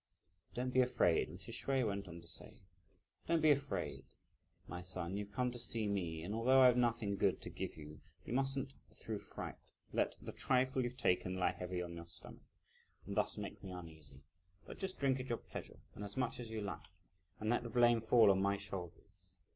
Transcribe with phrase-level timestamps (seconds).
[0.55, 1.63] "Don't be afraid!" Mrs.
[1.63, 2.63] Hsüeh went on to say,
[3.27, 4.03] "don't be afraid;
[4.67, 8.01] my son, you've come to see me, and although I've nothing good to give you,
[8.25, 9.59] you mustn't, through fright,
[9.93, 12.41] let the trifle you've taken lie heavy on your stomach,
[13.05, 14.23] and thus make me uneasy;
[14.65, 16.87] but just drink at your pleasure, and as much as you like,
[17.39, 19.37] and let the blame fall on my shoulders.